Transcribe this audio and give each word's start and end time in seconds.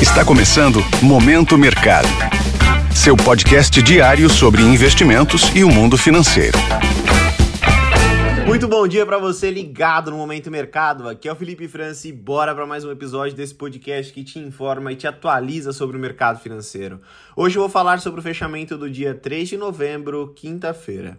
Está 0.00 0.22
começando 0.26 0.80
Momento 1.02 1.56
Mercado. 1.56 2.06
Seu 2.94 3.16
podcast 3.16 3.80
diário 3.82 4.28
sobre 4.28 4.60
investimentos 4.60 5.50
e 5.54 5.64
o 5.64 5.70
mundo 5.70 5.96
financeiro. 5.96 6.58
Muito 8.46 8.68
bom 8.68 8.86
dia 8.86 9.06
para 9.06 9.16
você 9.16 9.50
ligado 9.50 10.10
no 10.10 10.18
Momento 10.18 10.50
Mercado. 10.50 11.08
Aqui 11.08 11.26
é 11.26 11.32
o 11.32 11.34
Felipe 11.34 11.66
França 11.66 12.08
e 12.08 12.12
bora 12.12 12.54
para 12.54 12.66
mais 12.66 12.84
um 12.84 12.90
episódio 12.90 13.34
desse 13.34 13.54
podcast 13.54 14.12
que 14.12 14.22
te 14.22 14.38
informa 14.38 14.92
e 14.92 14.96
te 14.96 15.06
atualiza 15.06 15.72
sobre 15.72 15.96
o 15.96 16.00
mercado 16.00 16.40
financeiro. 16.40 17.00
Hoje 17.34 17.56
eu 17.56 17.62
vou 17.62 17.70
falar 17.70 17.98
sobre 17.98 18.20
o 18.20 18.22
fechamento 18.22 18.76
do 18.76 18.90
dia 18.90 19.14
3 19.14 19.48
de 19.48 19.56
novembro, 19.56 20.30
quinta-feira. 20.36 21.18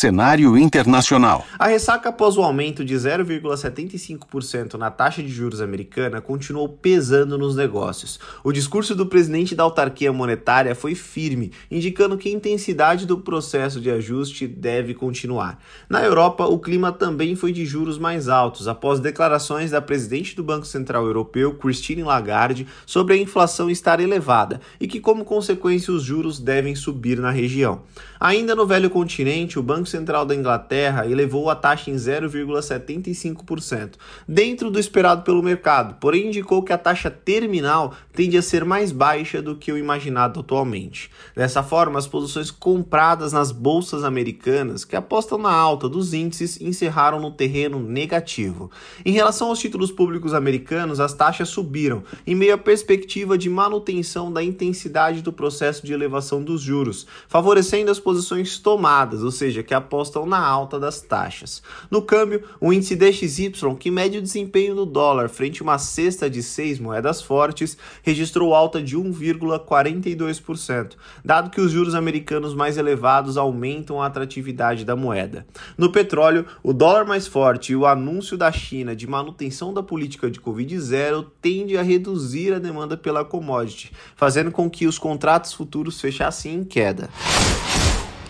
Cenário 0.00 0.56
internacional. 0.56 1.44
A 1.58 1.66
ressaca 1.66 2.08
após 2.08 2.38
o 2.38 2.42
aumento 2.42 2.82
de 2.82 2.94
0,75% 2.94 4.78
na 4.78 4.90
taxa 4.90 5.22
de 5.22 5.28
juros 5.28 5.60
americana 5.60 6.22
continuou 6.22 6.70
pesando 6.70 7.36
nos 7.36 7.54
negócios. 7.54 8.18
O 8.42 8.50
discurso 8.50 8.94
do 8.94 9.04
presidente 9.04 9.54
da 9.54 9.62
autarquia 9.62 10.10
monetária 10.10 10.74
foi 10.74 10.94
firme, 10.94 11.52
indicando 11.70 12.16
que 12.16 12.30
a 12.30 12.32
intensidade 12.32 13.04
do 13.04 13.18
processo 13.18 13.78
de 13.78 13.90
ajuste 13.90 14.46
deve 14.46 14.94
continuar. 14.94 15.62
Na 15.86 16.02
Europa, 16.02 16.46
o 16.46 16.58
clima 16.58 16.90
também 16.90 17.36
foi 17.36 17.52
de 17.52 17.66
juros 17.66 17.98
mais 17.98 18.26
altos, 18.26 18.68
após 18.68 19.00
declarações 19.00 19.70
da 19.70 19.82
presidente 19.82 20.34
do 20.34 20.42
Banco 20.42 20.64
Central 20.64 21.04
Europeu, 21.04 21.52
Christine 21.52 22.04
Lagarde, 22.04 22.66
sobre 22.86 23.12
a 23.12 23.18
inflação 23.18 23.68
estar 23.68 24.00
elevada 24.00 24.62
e 24.80 24.88
que, 24.88 24.98
como 24.98 25.26
consequência, 25.26 25.92
os 25.92 26.02
juros 26.02 26.40
devem 26.40 26.74
subir 26.74 27.18
na 27.18 27.30
região. 27.30 27.82
Ainda 28.18 28.54
no 28.54 28.66
velho 28.66 28.88
continente, 28.88 29.58
o 29.58 29.62
Banco 29.62 29.89
Central 29.90 30.24
da 30.24 30.34
Inglaterra 30.34 31.06
elevou 31.06 31.50
a 31.50 31.54
taxa 31.54 31.90
em 31.90 31.94
0,75%, 31.94 33.94
dentro 34.26 34.70
do 34.70 34.78
esperado 34.78 35.22
pelo 35.22 35.42
mercado, 35.42 35.96
porém 36.00 36.28
indicou 36.28 36.62
que 36.62 36.72
a 36.72 36.78
taxa 36.78 37.10
terminal 37.10 37.94
tende 38.12 38.36
a 38.36 38.42
ser 38.42 38.64
mais 38.64 38.92
baixa 38.92 39.42
do 39.42 39.56
que 39.56 39.72
o 39.72 39.78
imaginado 39.78 40.40
atualmente. 40.40 41.10
Dessa 41.34 41.62
forma, 41.62 41.98
as 41.98 42.06
posições 42.06 42.50
compradas 42.50 43.32
nas 43.32 43.50
bolsas 43.50 44.04
americanas, 44.04 44.84
que 44.84 44.96
apostam 44.96 45.38
na 45.38 45.52
alta 45.52 45.88
dos 45.88 46.14
índices, 46.14 46.60
encerraram 46.60 47.20
no 47.20 47.30
terreno 47.30 47.80
negativo. 47.80 48.70
Em 49.04 49.12
relação 49.12 49.48
aos 49.48 49.58
títulos 49.58 49.90
públicos 49.90 50.34
americanos, 50.34 51.00
as 51.00 51.12
taxas 51.12 51.48
subiram, 51.48 52.02
em 52.26 52.34
meio 52.34 52.54
à 52.54 52.58
perspectiva 52.58 53.36
de 53.36 53.48
manutenção 53.48 54.32
da 54.32 54.42
intensidade 54.42 55.22
do 55.22 55.32
processo 55.32 55.84
de 55.84 55.92
elevação 55.92 56.42
dos 56.42 56.60
juros, 56.60 57.06
favorecendo 57.28 57.90
as 57.90 57.98
posições 57.98 58.58
tomadas, 58.58 59.22
ou 59.22 59.30
seja, 59.30 59.62
que 59.62 59.74
apostam 59.80 60.24
na 60.24 60.38
alta 60.38 60.78
das 60.78 61.00
taxas. 61.00 61.62
No 61.90 62.02
câmbio, 62.02 62.44
o 62.60 62.72
índice 62.72 62.94
DXY, 62.94 63.74
que 63.78 63.90
mede 63.90 64.18
o 64.18 64.22
desempenho 64.22 64.74
do 64.74 64.86
dólar 64.86 65.28
frente 65.28 65.60
a 65.60 65.64
uma 65.64 65.78
cesta 65.78 66.30
de 66.30 66.42
seis 66.42 66.78
moedas 66.78 67.20
fortes, 67.20 67.76
registrou 68.02 68.54
alta 68.54 68.82
de 68.82 68.96
1,42%, 68.96 70.92
dado 71.24 71.50
que 71.50 71.60
os 71.60 71.72
juros 71.72 71.94
americanos 71.94 72.54
mais 72.54 72.78
elevados 72.78 73.36
aumentam 73.36 74.00
a 74.00 74.06
atratividade 74.06 74.84
da 74.84 74.94
moeda. 74.94 75.46
No 75.76 75.90
petróleo, 75.90 76.46
o 76.62 76.72
dólar 76.72 77.04
mais 77.04 77.26
forte 77.26 77.72
e 77.72 77.76
o 77.76 77.86
anúncio 77.86 78.36
da 78.36 78.52
China 78.52 78.94
de 78.94 79.06
manutenção 79.06 79.72
da 79.72 79.82
política 79.82 80.30
de 80.30 80.40
Covid-0 80.40 81.26
tende 81.40 81.76
a 81.76 81.82
reduzir 81.82 82.52
a 82.52 82.58
demanda 82.58 82.96
pela 82.96 83.24
commodity, 83.24 83.92
fazendo 84.14 84.50
com 84.50 84.68
que 84.68 84.86
os 84.86 84.98
contratos 84.98 85.52
futuros 85.52 86.00
fechassem 86.00 86.54
em 86.54 86.64
queda. 86.64 87.08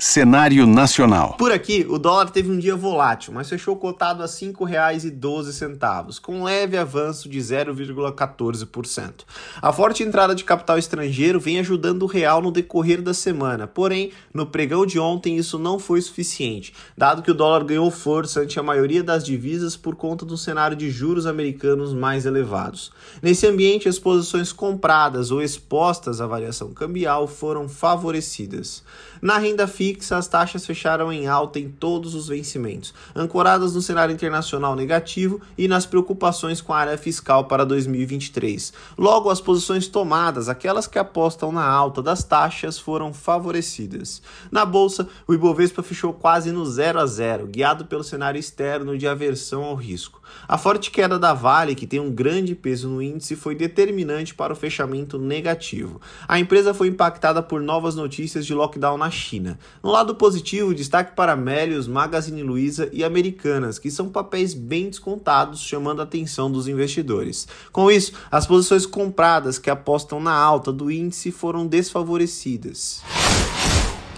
Cenário 0.02 0.66
nacional. 0.66 1.34
Por 1.36 1.52
aqui, 1.52 1.86
o 1.86 1.98
dólar 1.98 2.30
teve 2.30 2.50
um 2.50 2.58
dia 2.58 2.74
volátil, 2.74 3.34
mas 3.34 3.50
fechou 3.50 3.76
cotado 3.76 4.22
a 4.22 4.26
R$ 4.26 4.32
5,12, 4.32 6.18
com 6.22 6.42
leve 6.42 6.78
avanço 6.78 7.28
de 7.28 7.38
0,14%. 7.38 9.12
A 9.60 9.70
forte 9.70 10.02
entrada 10.02 10.34
de 10.34 10.42
capital 10.42 10.78
estrangeiro 10.78 11.38
vem 11.38 11.58
ajudando 11.58 12.04
o 12.04 12.06
real 12.06 12.40
no 12.40 12.50
decorrer 12.50 13.02
da 13.02 13.12
semana, 13.12 13.66
porém, 13.66 14.10
no 14.32 14.46
pregão 14.46 14.86
de 14.86 14.98
ontem 14.98 15.36
isso 15.36 15.58
não 15.58 15.78
foi 15.78 16.00
suficiente, 16.00 16.72
dado 16.96 17.20
que 17.20 17.30
o 17.30 17.34
dólar 17.34 17.64
ganhou 17.64 17.91
força 17.91 18.41
ante 18.41 18.58
a 18.58 18.62
maioria 18.62 19.02
das 19.02 19.22
divisas 19.22 19.76
por 19.76 19.96
conta 19.96 20.25
do 20.25 20.38
cenário 20.38 20.78
de 20.78 20.91
juros 20.91 21.26
americanos 21.26 21.92
mais 21.92 22.25
elevados. 22.25 22.91
Nesse 23.20 23.46
ambiente, 23.46 23.86
as 23.86 23.98
posições 23.98 24.50
compradas 24.50 25.30
ou 25.30 25.42
expostas 25.42 26.22
à 26.22 26.26
variação 26.26 26.72
cambial 26.72 27.28
foram 27.28 27.69
favorecidas. 27.69 28.82
Na 29.20 29.36
renda 29.36 29.66
fixa, 29.66 29.89
as 30.10 30.28
taxas 30.28 30.66
fecharam 30.66 31.12
em 31.12 31.26
alta 31.26 31.58
em 31.58 31.68
todos 31.68 32.14
os 32.14 32.28
vencimentos, 32.28 32.94
ancoradas 33.14 33.74
no 33.74 33.82
cenário 33.82 34.14
internacional 34.14 34.74
negativo 34.74 35.40
e 35.56 35.66
nas 35.68 35.86
preocupações 35.86 36.60
com 36.60 36.72
a 36.72 36.78
área 36.78 36.98
fiscal 36.98 37.44
para 37.44 37.64
2023. 37.64 38.72
Logo, 38.96 39.30
as 39.30 39.40
posições 39.40 39.88
tomadas, 39.88 40.48
aquelas 40.48 40.86
que 40.86 40.98
apostam 40.98 41.52
na 41.52 41.64
alta 41.64 42.02
das 42.02 42.24
taxas, 42.24 42.78
foram 42.78 43.12
favorecidas. 43.12 44.22
Na 44.50 44.64
bolsa, 44.64 45.08
o 45.26 45.34
Ibovespa 45.34 45.82
fechou 45.82 46.12
quase 46.12 46.52
no 46.52 46.64
0 46.64 47.00
a 47.00 47.06
0, 47.06 47.46
guiado 47.46 47.84
pelo 47.84 48.04
cenário 48.04 48.38
externo 48.38 48.96
de 48.96 49.06
aversão 49.06 49.64
ao 49.64 49.74
risco. 49.74 50.20
A 50.46 50.58
forte 50.58 50.90
queda 50.90 51.18
da 51.18 51.34
Vale, 51.34 51.74
que 51.74 51.86
tem 51.86 52.00
um 52.00 52.10
grande 52.10 52.54
peso 52.54 52.88
no 52.88 53.02
índice, 53.02 53.36
foi 53.36 53.54
determinante 53.54 54.34
para 54.34 54.52
o 54.52 54.56
fechamento 54.56 55.18
negativo. 55.18 56.00
A 56.26 56.38
empresa 56.38 56.74
foi 56.74 56.88
impactada 56.88 57.42
por 57.42 57.60
novas 57.60 57.94
notícias 57.94 58.46
de 58.46 58.54
lockdown 58.54 58.96
na 58.96 59.10
China. 59.10 59.58
No 59.82 59.91
lado 59.91 60.14
positivo, 60.14 60.74
destaque 60.74 61.16
para 61.16 61.34
Melius, 61.34 61.88
Magazine 61.88 62.42
Luiza 62.42 62.91
e 62.92 63.02
Americanas, 63.02 63.78
que 63.78 63.91
são 63.91 64.10
papéis 64.10 64.52
bem 64.52 64.91
descontados, 64.91 65.60
chamando 65.60 66.00
a 66.00 66.04
atenção 66.04 66.50
dos 66.50 66.68
investidores. 66.68 67.48
Com 67.72 67.90
isso, 67.90 68.12
as 68.30 68.46
posições 68.46 68.84
compradas 68.84 69.58
que 69.58 69.70
apostam 69.70 70.20
na 70.20 70.34
alta 70.34 70.70
do 70.70 70.90
índice 70.90 71.32
foram 71.32 71.66
desfavorecidas 71.66 73.02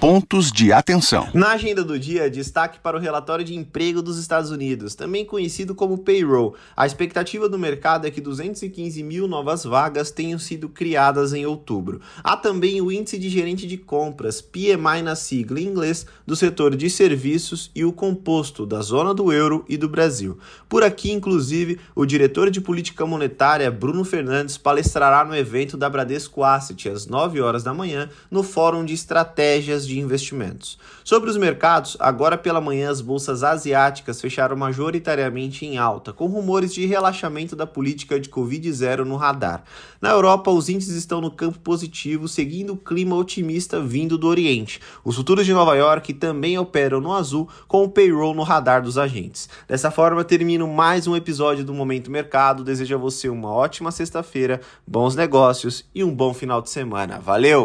pontos 0.03 0.51
de 0.51 0.73
atenção. 0.73 1.29
Na 1.33 1.53
agenda 1.53 1.85
do 1.85 1.97
dia, 1.97 2.29
destaque 2.29 2.81
para 2.81 2.97
o 2.97 3.01
relatório 3.01 3.45
de 3.45 3.55
emprego 3.55 4.03
dos 4.03 4.19
Estados 4.19 4.51
Unidos, 4.51 4.97
também 4.97 5.25
conhecido 5.25 5.77
como 5.77 5.97
payroll. 5.99 6.57
A 6.77 6.85
expectativa 6.85 7.49
do 7.49 7.57
mercado 7.57 8.05
é 8.05 8.11
que 8.11 8.21
215 8.21 9.01
mil 9.05 9.29
novas 9.29 9.63
vagas 9.63 10.11
tenham 10.11 10.41
sido 10.41 10.69
criadas 10.69 11.33
em 11.33 11.47
outubro. 11.47 12.01
Há 12.25 12.37
também 12.37 12.81
o 12.81 12.91
índice 12.91 13.17
de 13.17 13.31
gerente 13.31 13.65
de 13.65 13.77
compras, 13.77 14.41
PMI 14.43 15.03
na 15.05 15.15
sigla 15.15 15.61
em 15.61 15.67
inglês, 15.67 16.05
do 16.27 16.35
setor 16.35 16.75
de 16.75 16.91
serviços 16.91 17.71
e 17.73 17.85
o 17.85 17.93
composto 17.93 18.67
da 18.67 18.81
zona 18.81 19.15
do 19.15 19.33
euro 19.33 19.65
e 19.69 19.77
do 19.77 19.89
Brasil. 19.89 20.37
Por 20.69 20.83
aqui, 20.83 21.13
inclusive, 21.13 21.79
o 21.95 22.05
diretor 22.05 22.51
de 22.51 22.61
política 22.61 23.07
monetária, 23.07 23.71
Bruno 23.71 24.05
Fernandes, 24.05 24.59
palestrará 24.59 25.25
no 25.25 25.37
evento 25.37 25.77
da 25.77 25.89
Bradesco 25.89 26.43
Asset 26.43 26.89
às 26.89 27.07
9 27.07 27.41
horas 27.41 27.63
da 27.63 27.73
manhã 27.73 28.11
no 28.29 28.43
Fórum 28.43 28.85
de 28.85 28.95
Estratégias 28.95 29.87
de 29.87 29.92
de 29.93 30.01
investimentos. 30.01 30.79
Sobre 31.05 31.29
os 31.29 31.37
mercados, 31.37 31.97
agora 32.01 32.39
pela 32.39 32.61
manhã 32.61 32.91
as 32.91 33.01
bolsas 33.01 33.43
asiáticas 33.43 34.21
fecharam 34.21 34.57
majoritariamente 34.57 35.67
em 35.67 35.77
alta, 35.77 36.13
com 36.13 36.27
rumores 36.27 36.73
de 36.73 36.87
relaxamento 36.87 37.55
da 37.55 37.67
política 37.67 38.19
de 38.19 38.31
Covid-0 38.31 39.05
no 39.05 39.17
radar. 39.17 39.65
Na 40.01 40.11
Europa, 40.11 40.51
os 40.51 40.69
índices 40.69 40.97
estão 40.97 41.21
no 41.21 41.31
campo 41.31 41.59
positivo, 41.59 42.27
seguindo 42.27 42.73
o 42.73 42.77
clima 42.77 43.15
otimista 43.17 43.81
vindo 43.81 44.17
do 44.17 44.27
Oriente. 44.27 44.81
Os 45.05 45.17
futuros 45.17 45.45
de 45.45 45.53
Nova 45.53 45.77
York 45.77 46.15
também 46.15 46.59
operam 46.59 47.01
no 47.01 47.13
azul, 47.13 47.49
com 47.69 47.85
o 47.85 47.89
payroll 47.89 48.35
no 48.35 48.43
radar 48.43 48.83
dos 48.83 48.97
agentes. 48.99 49.49
Dessa 49.69 49.91
forma, 49.91 50.25
termino 50.25 50.67
mais 50.67 51.07
um 51.07 51.15
episódio 51.15 51.65
do 51.65 51.75
Momento 51.75 52.11
Mercado. 52.11 52.65
Desejo 52.65 52.95
a 52.95 52.99
você 52.99 53.29
uma 53.29 53.51
ótima 53.51 53.91
sexta-feira, 53.91 54.61
bons 54.87 55.15
negócios 55.15 55.85
e 55.95 56.03
um 56.03 56.15
bom 56.15 56.33
final 56.33 56.63
de 56.63 56.71
semana. 56.71 57.19
Valeu! 57.19 57.65